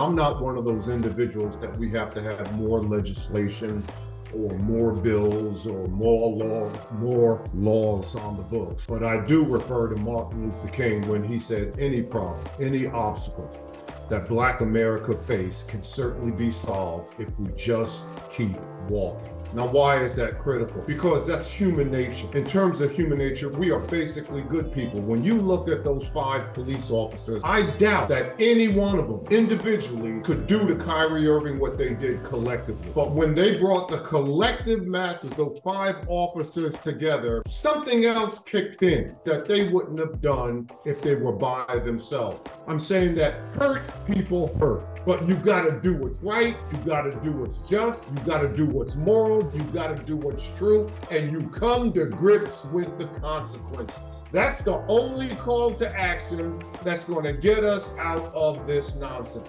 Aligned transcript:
I'm 0.00 0.16
not 0.16 0.42
one 0.42 0.58
of 0.58 0.64
those 0.64 0.88
individuals 0.88 1.56
that 1.60 1.78
we 1.78 1.88
have 1.90 2.12
to 2.14 2.20
have 2.20 2.52
more 2.58 2.82
legislation 2.82 3.84
or 4.34 4.58
more 4.58 4.90
bills 4.90 5.68
or 5.68 5.86
more 5.86 6.32
laws, 6.32 6.76
more 6.94 7.46
laws 7.54 8.16
on 8.16 8.36
the 8.36 8.42
books. 8.42 8.86
But 8.88 9.04
I 9.04 9.24
do 9.24 9.44
refer 9.44 9.94
to 9.94 10.00
Martin 10.00 10.46
Luther 10.46 10.66
King 10.66 11.06
when 11.06 11.22
he 11.22 11.38
said 11.38 11.76
any 11.78 12.02
problem, 12.02 12.44
any 12.60 12.88
obstacle 12.88 13.48
that 14.10 14.26
Black 14.26 14.62
America 14.62 15.16
face 15.28 15.62
can 15.62 15.84
certainly 15.84 16.32
be 16.32 16.50
solved 16.50 17.14
if 17.20 17.38
we 17.38 17.52
just 17.52 18.00
keep 18.32 18.56
walking. 18.88 19.43
Now, 19.54 19.66
why 19.66 20.02
is 20.02 20.16
that 20.16 20.40
critical? 20.40 20.82
Because 20.82 21.24
that's 21.26 21.48
human 21.48 21.88
nature. 21.92 22.26
In 22.36 22.44
terms 22.44 22.80
of 22.80 22.90
human 22.90 23.18
nature, 23.18 23.48
we 23.50 23.70
are 23.70 23.78
basically 23.78 24.42
good 24.42 24.74
people. 24.74 25.00
When 25.00 25.22
you 25.22 25.34
look 25.34 25.68
at 25.68 25.84
those 25.84 26.08
five 26.08 26.52
police 26.52 26.90
officers, 26.90 27.40
I 27.44 27.70
doubt 27.76 28.08
that 28.08 28.34
any 28.40 28.66
one 28.66 28.98
of 28.98 29.06
them 29.06 29.24
individually 29.30 30.20
could 30.22 30.48
do 30.48 30.66
to 30.66 30.74
Kyrie 30.74 31.28
Irving 31.28 31.60
what 31.60 31.78
they 31.78 31.94
did 31.94 32.24
collectively. 32.24 32.90
But 32.96 33.12
when 33.12 33.32
they 33.32 33.56
brought 33.58 33.88
the 33.88 33.98
collective 33.98 34.88
masses, 34.88 35.30
those 35.30 35.60
five 35.62 36.04
officers 36.08 36.76
together, 36.80 37.40
something 37.46 38.06
else 38.06 38.40
kicked 38.44 38.82
in 38.82 39.14
that 39.24 39.44
they 39.44 39.68
wouldn't 39.68 40.00
have 40.00 40.20
done 40.20 40.68
if 40.84 41.00
they 41.00 41.14
were 41.14 41.32
by 41.32 41.78
themselves. 41.84 42.40
I'm 42.66 42.80
saying 42.80 43.14
that 43.16 43.34
hurt 43.56 43.82
people 44.06 44.56
hurt. 44.58 44.84
But 45.06 45.28
you 45.28 45.34
got 45.34 45.62
to 45.62 45.80
do 45.80 45.94
what's 45.94 46.18
right. 46.22 46.56
You 46.72 46.78
got 46.78 47.02
to 47.02 47.20
do 47.20 47.32
what's 47.32 47.58
just. 47.68 48.02
You 48.04 48.24
got 48.24 48.40
to 48.40 48.48
do 48.48 48.64
what's 48.64 48.96
moral. 48.96 49.43
You 49.52 49.62
got 49.64 49.96
to 49.96 50.02
do 50.02 50.16
what's 50.16 50.48
true. 50.56 50.88
And 51.10 51.30
you 51.30 51.48
come 51.48 51.92
to 51.94 52.06
grips 52.06 52.64
with 52.66 52.98
the 52.98 53.06
consequences. 53.20 53.98
That's 54.32 54.62
the 54.62 54.84
only 54.88 55.34
call 55.36 55.70
to 55.74 55.88
action 55.88 56.60
that's 56.82 57.04
going 57.04 57.24
to 57.24 57.32
get 57.32 57.62
us 57.62 57.92
out 57.98 58.32
of 58.34 58.66
this 58.66 58.96
nonsense. 58.96 59.48